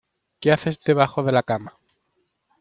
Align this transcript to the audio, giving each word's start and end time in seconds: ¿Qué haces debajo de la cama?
¿Qué 0.41 0.51
haces 0.51 0.79
debajo 0.83 1.21
de 1.21 1.31
la 1.31 1.43
cama? 1.43 1.77